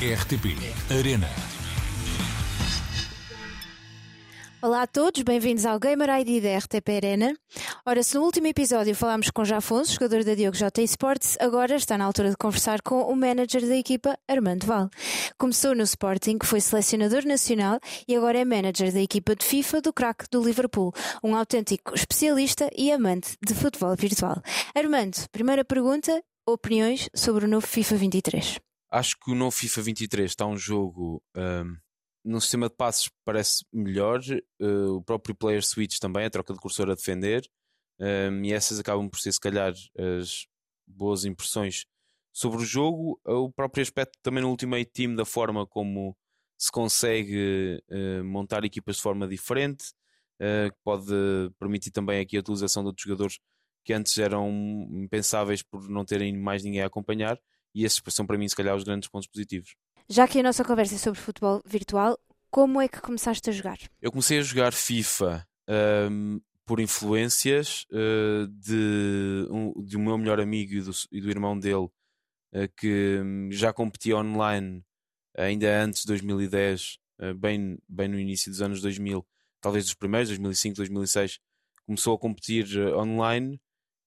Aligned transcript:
RTP 0.00 0.54
Arena. 0.96 1.28
Olá 4.62 4.82
a 4.82 4.86
todos, 4.86 5.22
bem-vindos 5.22 5.66
ao 5.66 5.76
Gamer 5.80 6.08
ID 6.20 6.40
da 6.40 6.56
RTP 6.56 6.88
Arena. 6.90 7.36
Ora, 7.84 8.00
se 8.04 8.14
no 8.14 8.22
último 8.22 8.46
episódio 8.46 8.94
falámos 8.94 9.28
com 9.32 9.44
Jafonso, 9.44 9.94
jogador 9.94 10.22
da 10.22 10.36
Diogo 10.36 10.56
J 10.56 10.84
Sports, 10.84 11.36
agora 11.40 11.74
está 11.74 11.98
na 11.98 12.04
altura 12.04 12.30
de 12.30 12.36
conversar 12.36 12.80
com 12.80 13.02
o 13.12 13.16
manager 13.16 13.66
da 13.66 13.74
equipa, 13.74 14.16
Armando 14.28 14.66
Val. 14.66 14.88
Começou 15.36 15.74
no 15.74 15.82
Sporting, 15.82 16.38
foi 16.44 16.60
selecionador 16.60 17.26
nacional 17.26 17.80
e 18.06 18.14
agora 18.14 18.38
é 18.38 18.44
manager 18.44 18.92
da 18.92 19.00
equipa 19.00 19.34
de 19.34 19.44
FIFA 19.44 19.80
do 19.80 19.92
craque 19.92 20.26
do 20.30 20.40
Liverpool, 20.40 20.92
um 21.24 21.34
autêntico 21.34 21.92
especialista 21.92 22.70
e 22.76 22.92
amante 22.92 23.36
de 23.44 23.52
futebol 23.52 23.96
virtual. 23.96 24.40
Armando, 24.76 25.28
primeira 25.32 25.64
pergunta, 25.64 26.22
opiniões 26.46 27.10
sobre 27.12 27.46
o 27.46 27.48
novo 27.48 27.66
FIFA 27.66 27.96
23? 27.96 28.67
Acho 28.90 29.16
que 29.18 29.30
o 29.30 29.34
novo 29.34 29.50
FIFA 29.50 29.82
23 29.82 30.30
está 30.30 30.46
um 30.46 30.56
jogo... 30.56 31.22
Um 31.36 31.76
no 32.24 32.40
sistema 32.40 32.68
de 32.68 32.74
passos 32.74 33.10
parece 33.24 33.64
melhor, 33.72 34.20
uh, 34.60 34.96
o 34.96 35.02
próprio 35.02 35.34
player 35.34 35.64
switch 35.64 35.98
também, 35.98 36.26
a 36.26 36.30
troca 36.30 36.52
de 36.52 36.60
cursor 36.60 36.90
a 36.90 36.94
defender, 36.94 37.48
um, 37.98 38.44
e 38.44 38.52
essas 38.52 38.78
acabam 38.78 39.08
por 39.08 39.18
ser, 39.18 39.32
se 39.32 39.40
calhar, 39.40 39.72
as 39.72 40.46
boas 40.86 41.24
impressões 41.24 41.86
sobre 42.32 42.58
o 42.58 42.64
jogo. 42.64 43.20
O 43.24 43.50
próprio 43.50 43.82
aspecto 43.82 44.18
também 44.22 44.42
no 44.42 44.50
Ultimate 44.50 44.90
Team, 44.92 45.14
da 45.14 45.24
forma 45.24 45.66
como 45.66 46.16
se 46.56 46.70
consegue 46.70 47.82
uh, 47.90 48.24
montar 48.24 48.64
equipas 48.64 48.96
de 48.96 49.02
forma 49.02 49.26
diferente, 49.26 49.86
uh, 50.40 50.74
pode 50.84 51.12
permitir 51.58 51.90
também 51.90 52.20
aqui 52.20 52.36
a 52.36 52.40
utilização 52.40 52.82
de 52.82 52.88
outros 52.88 53.04
jogadores 53.04 53.38
que 53.84 53.92
antes 53.92 54.16
eram 54.18 54.50
impensáveis 54.92 55.62
por 55.62 55.88
não 55.88 56.04
terem 56.04 56.36
mais 56.36 56.62
ninguém 56.62 56.82
a 56.82 56.86
acompanhar, 56.86 57.40
e 57.74 57.84
esses 57.84 58.02
são 58.08 58.26
para 58.26 58.38
mim, 58.38 58.48
se 58.48 58.56
calhar, 58.56 58.74
os 58.74 58.84
grandes 58.84 59.08
pontos 59.08 59.28
positivos. 59.28 59.74
Já 60.08 60.26
que 60.26 60.40
a 60.40 60.42
nossa 60.42 60.64
conversa 60.64 60.94
é 60.94 60.98
sobre 60.98 61.20
futebol 61.20 61.62
virtual, 61.66 62.18
como 62.50 62.80
é 62.80 62.88
que 62.88 63.00
começaste 63.00 63.50
a 63.50 63.52
jogar? 63.52 63.78
Eu 64.00 64.10
comecei 64.10 64.38
a 64.38 64.42
jogar 64.42 64.72
FIFA 64.72 65.46
um, 66.10 66.40
por 66.64 66.80
influências 66.80 67.84
uh, 67.92 68.46
de, 68.48 69.46
um, 69.50 69.72
de 69.84 69.96
um 69.96 70.04
meu 70.04 70.16
melhor 70.16 70.40
amigo 70.40 70.74
e 70.74 70.80
do, 70.80 70.90
e 71.12 71.20
do 71.20 71.30
irmão 71.30 71.58
dele 71.58 71.88
uh, 72.52 72.68
que 72.76 73.20
um, 73.22 73.50
já 73.52 73.72
competia 73.72 74.16
online 74.16 74.82
ainda 75.36 75.82
antes 75.82 76.02
de 76.02 76.08
2010, 76.08 76.98
uh, 77.20 77.34
bem, 77.34 77.78
bem 77.88 78.08
no 78.08 78.18
início 78.18 78.50
dos 78.50 78.62
anos 78.62 78.80
2000, 78.80 79.26
talvez 79.60 79.84
dos 79.84 79.94
primeiros, 79.94 80.28
2005, 80.30 80.76
2006, 80.76 81.38
começou 81.84 82.14
a 82.14 82.18
competir 82.18 82.66
online 82.94 83.60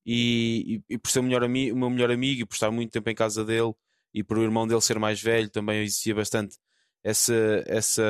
e, 0.05 0.81
e, 0.89 0.95
e, 0.95 0.97
por 0.97 1.09
ser 1.09 1.19
o, 1.19 1.23
melhor 1.23 1.43
o 1.43 1.49
meu 1.49 1.89
melhor 1.89 2.11
amigo 2.11 2.41
e 2.41 2.45
por 2.45 2.53
estar 2.53 2.71
muito 2.71 2.91
tempo 2.91 3.09
em 3.09 3.15
casa 3.15 3.45
dele 3.45 3.73
e 4.13 4.23
por 4.23 4.37
o 4.37 4.43
irmão 4.43 4.67
dele 4.67 4.81
ser 4.81 4.99
mais 4.99 5.21
velho, 5.21 5.49
também 5.49 5.83
existia 5.83 6.15
bastante 6.15 6.57
essa, 7.03 7.33
essa, 7.65 8.03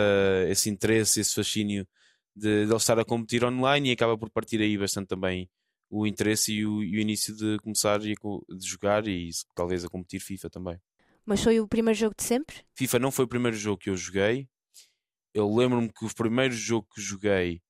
esse 0.50 0.70
interesse, 0.70 1.20
esse 1.20 1.34
fascínio 1.34 1.88
de, 2.36 2.66
de 2.66 2.72
ele 2.72 2.76
estar 2.76 3.00
a 3.00 3.06
competir 3.06 3.44
online 3.44 3.90
e 3.90 3.92
acaba 3.94 4.18
por 4.18 4.30
partir 4.30 4.62
aí 4.62 4.78
bastante 4.78 5.08
também 5.08 5.50
o 5.90 6.08
interesse 6.08 6.54
e 6.54 6.66
o, 6.66 6.82
e 6.82 6.98
o 6.98 7.00
início 7.00 7.36
de 7.36 7.58
começar 7.60 8.00
de 8.00 8.16
jogar 8.62 9.06
e 9.08 9.30
talvez 9.54 9.84
a 9.84 9.90
competir 9.90 10.22
FIFA 10.22 10.50
também. 10.50 10.82
Mas 11.26 11.44
foi 11.44 11.60
o 11.60 11.68
primeiro 11.68 12.00
jogo 12.00 12.16
de 12.18 12.24
sempre? 12.24 12.64
FIFA 12.74 13.00
não 13.00 13.12
foi 13.12 13.26
o 13.26 13.28
primeiro 13.28 13.58
jogo 13.58 13.78
que 13.78 13.90
eu 13.90 13.98
joguei. 13.98 14.48
Eu 15.34 15.54
lembro-me 15.54 15.92
que 15.92 16.06
o 16.06 16.16
primeiro 16.16 16.54
jogo 16.54 16.88
que 16.94 17.02
joguei 17.02 17.62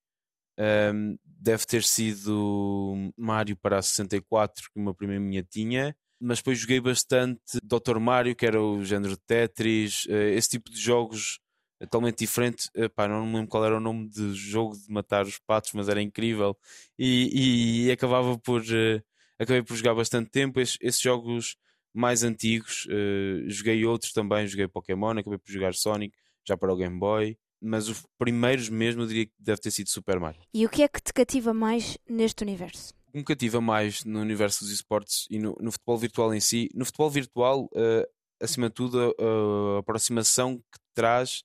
um, 0.94 1.16
deve 1.42 1.66
ter 1.66 1.82
sido 1.82 3.12
Mario 3.16 3.56
para 3.56 3.78
a 3.78 3.82
64, 3.82 4.70
que 4.72 4.80
uma 4.80 4.94
prima 4.94 5.18
minha 5.18 5.42
tinha 5.42 5.94
mas 6.24 6.38
depois 6.38 6.56
joguei 6.56 6.80
bastante 6.80 7.58
Dr. 7.64 7.98
Mario, 7.98 8.36
que 8.36 8.46
era 8.46 8.62
o 8.62 8.84
género 8.84 9.16
de 9.16 9.22
Tetris, 9.26 10.06
eh, 10.08 10.34
esse 10.34 10.50
tipo 10.50 10.70
de 10.70 10.78
jogos 10.80 11.40
totalmente 11.80 12.18
diferente. 12.18 12.68
Epá, 12.74 13.08
não 13.08 13.26
me 13.26 13.34
lembro 13.34 13.48
qual 13.48 13.64
era 13.64 13.76
o 13.76 13.80
nome 13.80 14.08
de 14.08 14.32
jogo 14.34 14.76
de 14.76 14.92
matar 14.92 15.24
os 15.26 15.38
patos, 15.38 15.72
mas 15.74 15.88
era 15.88 16.00
incrível. 16.00 16.56
E, 16.98 17.86
e 17.86 17.90
acabava 17.90 18.38
por. 18.38 18.60
Uh, 18.62 19.02
acabei 19.38 19.62
por 19.62 19.76
jogar 19.76 19.94
bastante 19.94 20.30
tempo. 20.30 20.60
Es, 20.60 20.78
esses 20.80 21.00
jogos 21.00 21.56
mais 21.92 22.22
antigos, 22.22 22.86
uh, 22.86 23.50
joguei 23.50 23.84
outros 23.84 24.12
também. 24.12 24.46
Joguei 24.46 24.68
Pokémon, 24.68 25.18
acabei 25.18 25.38
por 25.38 25.50
jogar 25.50 25.74
Sonic, 25.74 26.16
já 26.46 26.56
para 26.56 26.72
o 26.72 26.76
Game 26.76 26.98
Boy. 26.98 27.36
Mas 27.62 27.88
os 27.88 28.04
primeiros 28.18 28.68
mesmo 28.68 29.02
eu 29.02 29.06
diria 29.06 29.26
que 29.26 29.32
deve 29.38 29.60
ter 29.60 29.70
sido 29.70 29.88
Super 29.88 30.18
Mario. 30.18 30.42
E 30.52 30.66
o 30.66 30.68
que 30.68 30.82
é 30.82 30.88
que 30.88 31.00
te 31.00 31.12
cativa 31.12 31.54
mais 31.54 31.96
neste 32.08 32.42
universo? 32.42 32.92
que 33.12 33.18
me 33.18 33.24
cativa 33.24 33.60
mais 33.60 34.04
no 34.04 34.20
universo 34.20 34.64
dos 34.64 34.72
esportes 34.72 35.26
e 35.30 35.38
no, 35.38 35.54
no, 35.60 35.70
futebol 35.70 35.98
virtual 35.98 36.34
em 36.34 36.40
si, 36.40 36.70
no 36.74 36.84
futebol 36.84 37.10
virtual, 37.10 37.64
uh, 37.66 38.06
acima 38.40 38.68
de 38.68 38.74
tudo, 38.74 38.98
a, 39.00 39.76
a 39.76 39.78
aproximação 39.80 40.56
que 40.56 40.78
traz 40.94 41.42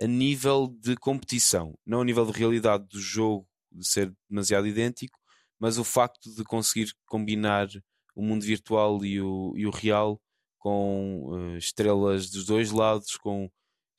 a 0.00 0.06
nível 0.06 0.66
de 0.66 0.94
competição, 0.96 1.74
não 1.86 2.02
a 2.02 2.04
nível 2.04 2.26
de 2.26 2.38
realidade 2.38 2.86
do 2.88 3.00
jogo, 3.00 3.48
de 3.70 3.88
ser 3.88 4.12
demasiado 4.28 4.66
idêntico, 4.66 5.18
mas 5.58 5.78
o 5.78 5.84
facto 5.84 6.34
de 6.34 6.44
conseguir 6.44 6.92
combinar 7.06 7.68
o 8.14 8.22
mundo 8.22 8.44
virtual 8.44 9.02
e 9.04 9.20
o, 9.20 9.54
e 9.56 9.66
o 9.66 9.70
real 9.70 10.20
com 10.58 11.30
uh, 11.30 11.56
estrelas 11.56 12.30
dos 12.30 12.44
dois 12.44 12.70
lados, 12.70 13.16
com 13.16 13.50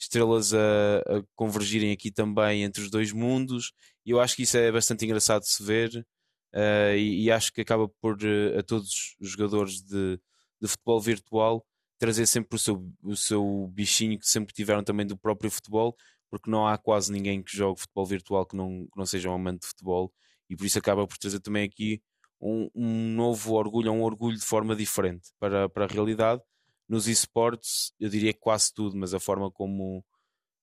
estrelas 0.03 0.53
a, 0.53 0.57
a, 0.99 1.23
convergirem 1.35 1.91
aqui 1.91 2.11
também 2.11 2.63
entre 2.63 2.81
os 2.81 2.89
dois 2.89 3.11
mundos, 3.11 3.71
e 4.05 4.11
eu 4.11 4.19
acho 4.19 4.35
que 4.35 4.43
isso 4.43 4.57
é 4.57 4.71
bastante 4.71 5.05
engraçado 5.05 5.41
de 5.41 5.49
se 5.49 5.63
ver 5.63 6.05
uh, 6.53 6.95
e, 6.95 7.25
e, 7.25 7.31
acho 7.31 7.51
que 7.51 7.61
acaba 7.61 7.87
por 8.01 8.15
uh, 8.23 8.59
a 8.59 8.63
todos 8.63 9.15
os 9.19 9.29
jogadores 9.29 9.81
de, 9.81 10.19
de, 10.61 10.67
futebol 10.67 11.01
virtual 11.01 11.65
trazer 11.99 12.25
sempre 12.25 12.55
o 12.55 12.59
seu, 12.59 12.91
o 13.03 13.15
seu 13.15 13.69
bichinho 13.73 14.19
que 14.19 14.27
sempre 14.27 14.53
tiveram 14.53 14.83
também 14.83 15.05
do 15.05 15.17
próprio 15.17 15.49
futebol, 15.49 15.95
porque 16.29 16.49
não 16.49 16.67
há 16.67 16.77
quase 16.77 17.11
ninguém 17.11 17.41
que 17.41 17.55
jogue 17.55 17.79
futebol 17.79 18.05
virtual 18.05 18.45
que 18.45 18.55
não, 18.55 18.85
que 18.85 18.97
não 18.97 19.05
seja 19.05 19.29
um 19.29 19.33
amante 19.33 19.61
de 19.61 19.67
futebol 19.67 20.11
e 20.49 20.55
por 20.55 20.65
isso 20.65 20.79
acaba 20.79 21.07
por 21.07 21.17
trazer 21.17 21.39
também 21.39 21.63
aqui 21.63 22.01
um, 22.41 22.69
um 22.75 23.15
novo 23.15 23.53
orgulho, 23.53 23.91
um 23.91 24.03
orgulho 24.03 24.37
de 24.37 24.45
forma 24.45 24.75
diferente 24.75 25.29
para, 25.39 25.69
para 25.69 25.85
a 25.85 25.87
realidade. 25.87 26.41
Nos 26.87 27.07
esportes, 27.07 27.93
eu 27.99 28.09
diria 28.09 28.33
quase 28.33 28.73
tudo, 28.73 28.97
mas 28.97 29.13
a 29.13 29.19
forma 29.19 29.49
como, 29.49 30.03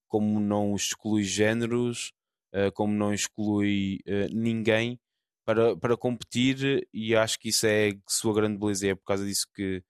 como 0.07 0.39
não 0.39 0.75
exclui 0.75 1.25
géneros, 1.25 2.13
uh, 2.55 2.71
como 2.73 2.93
não 2.93 3.13
exclui 3.13 3.99
uh, 4.07 4.35
ninguém, 4.35 5.01
para, 5.45 5.77
para 5.77 5.97
competir 5.97 6.87
e 6.93 7.17
acho 7.17 7.39
que 7.39 7.49
isso 7.49 7.67
é 7.67 7.93
sua 8.09 8.35
grande 8.35 8.59
beleza. 8.59 8.89
É 8.89 8.95
por 8.95 9.05
causa 9.05 9.25
disso 9.25 9.47
que, 9.55 9.83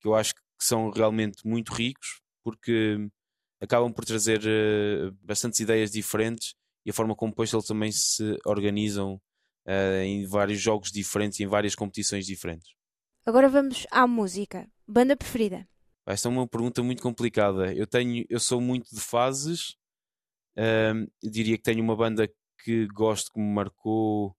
que 0.00 0.06
eu 0.06 0.14
acho 0.14 0.34
que 0.34 0.40
são 0.60 0.90
realmente 0.90 1.46
muito 1.46 1.72
ricos, 1.72 2.20
porque 2.44 3.08
acabam 3.60 3.92
por 3.92 4.04
trazer 4.04 4.40
uh, 4.40 5.12
bastantes 5.22 5.60
ideias 5.60 5.90
diferentes 5.90 6.54
e 6.84 6.90
a 6.90 6.94
forma 6.94 7.14
como 7.14 7.32
depois 7.32 7.52
eles 7.52 7.66
também 7.66 7.92
se 7.92 8.38
organizam 8.46 9.20
em 10.02 10.24
vários 10.26 10.58
jogos 10.58 10.90
diferentes 10.90 11.38
e 11.38 11.42
em 11.42 11.46
várias 11.46 11.74
competições 11.74 12.24
diferentes. 12.24 12.70
Agora 13.26 13.46
vamos 13.46 13.86
à 13.90 14.06
música. 14.06 14.66
Banda 14.86 15.14
preferida? 15.14 15.68
Esta 16.08 16.28
é 16.28 16.30
uma 16.30 16.48
pergunta 16.48 16.82
muito 16.82 17.02
complicada. 17.02 17.72
Eu 17.74 17.86
tenho, 17.86 18.24
eu 18.28 18.40
sou 18.40 18.60
muito 18.60 18.94
de 18.94 19.00
fases. 19.00 19.76
Uh, 20.56 21.08
diria 21.22 21.56
que 21.56 21.62
tenho 21.62 21.82
uma 21.82 21.94
banda 21.94 22.28
que 22.64 22.86
gosto 22.88 23.32
que 23.32 23.38
me 23.38 23.52
marcou 23.52 24.36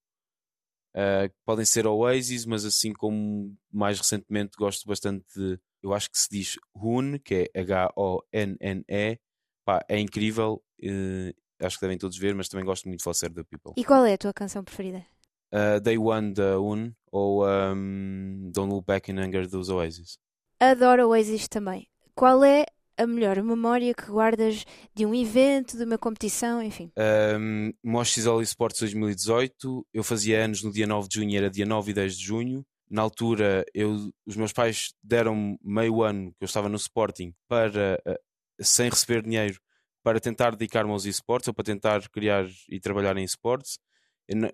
Uh, 0.90 1.32
podem 1.46 1.66
ser 1.66 1.86
Oasis, 1.86 2.46
mas 2.46 2.66
assim 2.66 2.92
como 2.92 3.56
mais 3.72 4.00
recentemente 4.00 4.58
gosto 4.58 4.88
bastante 4.88 5.24
de, 5.36 5.60
eu 5.84 5.94
acho 5.94 6.10
que 6.10 6.18
se 6.18 6.28
diz 6.32 6.58
Hun, 6.76 7.20
que 7.20 7.50
é 7.54 7.62
H-O-N-N-E, 7.62 9.20
pá, 9.64 9.86
é 9.88 10.00
incrível, 10.00 10.64
uh, 10.84 11.66
acho 11.66 11.78
que 11.78 11.82
devem 11.82 11.98
todos 11.98 12.18
ver, 12.18 12.34
mas 12.34 12.50
também 12.50 12.66
gosto 12.66 12.88
muito 12.88 13.00
de 13.00 13.04
Foster 13.04 13.32
the 13.32 13.44
People. 13.44 13.74
E 13.78 13.86
qual 13.86 14.04
é 14.04 14.14
a 14.14 14.18
tua 14.18 14.34
canção 14.34 14.64
preferida? 14.64 15.06
Uh, 15.54 15.80
Day 15.80 15.98
One 15.98 16.34
da 16.34 16.60
Un 16.60 16.92
ou 17.12 17.48
um, 17.48 18.52
Don't 18.52 18.74
Look 18.74 18.86
Back 18.86 19.12
in 19.12 19.20
Anger 19.20 19.48
dos 19.48 19.70
Oasis. 19.70 20.18
Adoro 20.60 21.08
Oasis 21.08 21.48
também. 21.48 21.88
Qual 22.14 22.44
é 22.44 22.66
a 22.98 23.08
melhor 23.08 23.42
memória 23.42 23.94
que 23.94 24.08
guardas 24.08 24.66
de 24.94 25.06
um 25.06 25.16
evento, 25.16 25.78
de 25.78 25.86
uma 25.86 25.98
competição, 25.98 26.62
enfim? 26.62 26.92
Um, 27.40 27.72
Mosh 27.82 28.12
Cisoli 28.12 28.44
Sports 28.44 28.82
2018, 28.82 29.88
eu 29.94 30.04
fazia 30.04 30.44
anos 30.44 30.62
no 30.62 30.70
dia 30.70 30.86
9 30.86 31.08
de 31.08 31.16
junho, 31.16 31.38
era 31.38 31.50
dia 31.50 31.66
9 31.66 31.92
e 31.92 31.94
10 31.94 32.18
de 32.18 32.26
junho. 32.26 32.66
Na 32.90 33.02
altura, 33.02 33.64
eu, 33.74 34.12
os 34.26 34.36
meus 34.36 34.52
pais 34.52 34.94
deram 35.02 35.58
meio 35.64 36.04
ano 36.04 36.32
que 36.32 36.44
eu 36.44 36.46
estava 36.46 36.68
no 36.68 36.76
Sporting 36.76 37.34
para, 37.48 37.98
uh, 38.06 38.16
sem 38.60 38.90
receber 38.90 39.22
dinheiro, 39.22 39.62
para 40.04 40.20
tentar 40.20 40.52
dedicar-me 40.52 40.92
aos 40.92 41.06
esportes 41.06 41.48
ou 41.48 41.54
para 41.54 41.64
tentar 41.64 42.02
criar 42.10 42.46
e 42.68 42.82
trabalhar 42.82 43.16
em 43.16 43.24
esportes. 43.24 43.80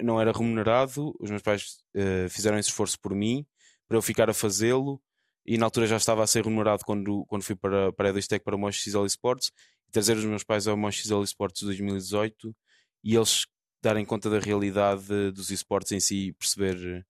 Não 0.04 0.22
era 0.22 0.32
remunerado, 0.32 1.16
os 1.20 1.32
meus 1.32 1.42
pais 1.42 1.78
uh, 1.96 2.30
fizeram 2.30 2.60
esse 2.60 2.70
esforço 2.70 3.00
por 3.00 3.16
mim, 3.16 3.44
para 3.88 3.98
eu 3.98 4.04
ficar 4.04 4.30
a 4.30 4.34
fazê-lo 4.36 5.02
e 5.46 5.58
na 5.58 5.66
altura 5.66 5.88
já 5.88 5.98
estava 5.98 6.24
a 6.24 6.28
ser 6.28 6.44
remunerado 6.44 6.84
quando, 6.86 7.26
quando 7.26 7.44
fui 7.44 7.56
para, 7.56 7.92
para 7.94 8.10
a 8.10 8.12
Edostec 8.12 8.44
para 8.44 8.56
o 8.56 8.60
Mosh 8.60 8.82
XL 8.82 9.06
Sports 9.06 9.52
e 9.88 9.92
trazer 9.92 10.18
os 10.18 10.26
meus 10.26 10.44
pais 10.44 10.68
ao 10.68 10.76
Mosh 10.76 11.02
XL 11.02 11.22
Sports 11.24 11.62
2018 11.62 12.56
e 13.04 13.16
eles 13.16 13.46
darem 13.84 14.04
conta 14.04 14.30
da 14.30 14.40
realidade 14.40 15.32
dos 15.32 15.52
esportes 15.52 15.92
em 15.92 16.00
si 16.00 16.28
e 16.28 16.34
perceber 16.34 17.06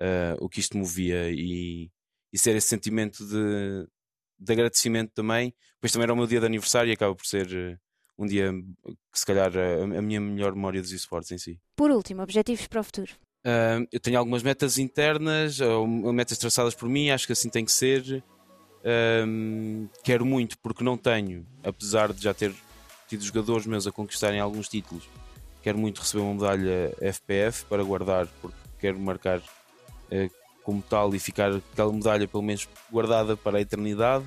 uh, 0.00 0.44
o 0.44 0.48
que 0.48 0.60
isto 0.60 0.76
movia 0.76 1.30
e, 1.30 1.90
e 2.32 2.38
ser 2.38 2.54
esse 2.54 2.68
sentimento 2.68 3.26
de 3.26 3.88
de 4.38 4.52
agradecimento 4.52 5.12
também. 5.12 5.52
Depois 5.74 5.92
também 5.92 6.04
era 6.04 6.12
o 6.12 6.16
meu 6.16 6.26
dia 6.26 6.40
de 6.40 6.46
aniversário 6.46 6.90
e 6.90 6.92
acaba 6.92 7.14
por 7.14 7.26
ser 7.26 7.46
uh, 7.46 7.78
um 8.16 8.26
dia 8.26 8.52
que 9.12 9.18
se 9.18 9.26
calhar 9.26 9.52
a, 9.56 10.02
minha 10.02 10.20
melhor 10.20 10.54
memória 10.54 10.80
dos 10.80 10.92
esportes 10.92 11.30
em 11.32 11.38
si. 11.38 11.60
Por 11.76 11.90
último, 11.90 12.22
objetivos 12.22 12.66
para 12.66 12.80
o 12.80 12.84
futuro. 12.84 13.12
Uh, 13.48 13.88
eu 13.90 13.98
tenho 13.98 14.18
algumas 14.18 14.42
metas 14.42 14.76
internas, 14.76 15.58
ou 15.58 15.86
metas 16.12 16.36
traçadas 16.36 16.74
por 16.74 16.86
mim, 16.86 17.08
acho 17.08 17.26
que 17.26 17.32
assim 17.32 17.48
tem 17.48 17.64
que 17.64 17.72
ser. 17.72 18.22
Uh, 18.80 19.88
quero 20.04 20.26
muito 20.26 20.58
porque 20.58 20.84
não 20.84 20.98
tenho, 20.98 21.46
apesar 21.64 22.12
de 22.12 22.22
já 22.22 22.34
ter 22.34 22.52
tido 23.08 23.24
jogadores 23.24 23.64
meus 23.64 23.86
a 23.86 23.92
conquistarem 23.92 24.38
alguns 24.38 24.68
títulos, 24.68 25.08
quero 25.62 25.78
muito 25.78 26.02
receber 26.02 26.22
uma 26.22 26.34
medalha 26.34 26.94
FPF 27.00 27.64
para 27.64 27.82
guardar, 27.82 28.26
porque 28.42 28.58
quero 28.78 28.98
marcar 28.98 29.38
uh, 29.38 30.30
como 30.62 30.82
tal 30.82 31.14
e 31.14 31.18
ficar 31.18 31.50
aquela 31.72 31.92
medalha 31.92 32.28
pelo 32.28 32.42
menos 32.42 32.68
guardada 32.92 33.34
para 33.34 33.56
a 33.56 33.60
eternidade. 33.62 34.26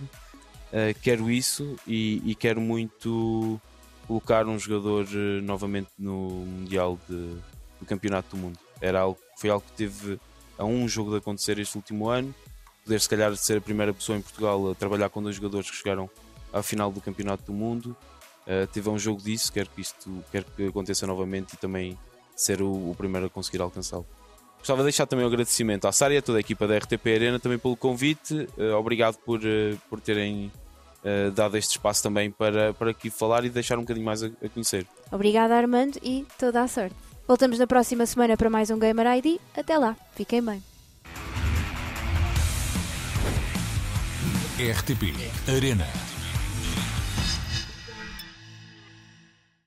Uh, 0.73 0.97
quero 1.03 1.29
isso 1.29 1.75
e, 1.85 2.23
e, 2.25 2.33
quero 2.33 2.59
muito 2.59 3.61
colocar 4.07 4.47
um 4.47 4.57
jogador 4.57 5.05
uh, 5.05 5.41
novamente 5.43 5.89
no 5.99 6.45
Mundial 6.45 6.97
de, 7.07 7.35
do 7.79 7.85
Campeonato 7.85 8.35
do 8.35 8.41
Mundo. 8.41 8.70
Era 8.81 9.01
algo, 9.01 9.19
foi 9.37 9.49
algo 9.49 9.63
que 9.65 9.73
teve 9.73 10.19
a 10.57 10.65
um 10.65 10.87
jogo 10.87 11.11
de 11.11 11.17
acontecer 11.17 11.57
este 11.59 11.77
último 11.77 12.09
ano. 12.09 12.33
Poder, 12.83 12.99
se 12.99 13.07
calhar, 13.07 13.35
ser 13.35 13.57
a 13.57 13.61
primeira 13.61 13.93
pessoa 13.93 14.17
em 14.17 14.21
Portugal 14.21 14.71
a 14.71 14.75
trabalhar 14.75 15.09
com 15.09 15.21
dois 15.21 15.35
jogadores 15.35 15.69
que 15.69 15.77
chegaram 15.77 16.09
à 16.51 16.61
final 16.61 16.91
do 16.91 16.99
Campeonato 16.99 17.43
do 17.43 17.53
Mundo. 17.53 17.95
Uh, 18.41 18.65
teve 18.73 18.89
um 18.89 18.97
jogo 18.97 19.21
disso, 19.21 19.53
quero 19.53 19.69
que 19.69 19.81
isto 19.81 20.23
quero 20.31 20.45
que 20.55 20.67
aconteça 20.67 21.05
novamente 21.05 21.53
e 21.53 21.57
também 21.57 21.97
ser 22.35 22.61
o, 22.61 22.89
o 22.89 22.95
primeiro 22.97 23.27
a 23.27 23.29
conseguir 23.29 23.61
alcançá-lo. 23.61 24.05
Gostava 24.57 24.81
de 24.81 24.85
deixar 24.85 25.05
também 25.07 25.25
o 25.25 25.27
um 25.27 25.31
agradecimento 25.31 25.87
à 25.87 25.91
Sara 25.91 26.13
e 26.13 26.17
a 26.17 26.21
toda 26.21 26.37
a 26.37 26.41
equipa 26.41 26.67
da 26.67 26.77
RTP 26.77 27.07
Arena 27.07 27.39
também 27.39 27.57
pelo 27.57 27.75
convite. 27.75 28.47
Uh, 28.57 28.75
obrigado 28.77 29.17
por, 29.17 29.39
uh, 29.39 29.77
por 29.89 29.99
terem 29.99 30.51
uh, 31.03 31.31
dado 31.31 31.57
este 31.57 31.71
espaço 31.71 32.03
também 32.03 32.29
para, 32.29 32.73
para 32.73 32.91
aqui 32.91 33.09
falar 33.09 33.43
e 33.43 33.49
deixar 33.49 33.77
um 33.77 33.81
bocadinho 33.81 34.05
mais 34.05 34.23
a, 34.23 34.27
a 34.27 34.49
conhecer. 34.49 34.85
Obrigada, 35.11 35.55
Armando, 35.55 35.99
e 36.03 36.25
toda 36.37 36.61
a 36.61 36.67
sorte. 36.67 37.10
Voltamos 37.27 37.59
na 37.59 37.67
próxima 37.67 38.05
semana 38.05 38.35
para 38.35 38.49
mais 38.49 38.69
um 38.69 38.79
Gamer 38.79 39.07
ID. 39.17 39.39
Até 39.55 39.77
lá, 39.77 39.95
fiquem 40.15 40.43
bem. 40.43 40.63
RTP 44.59 45.15
Arena. 45.47 46.10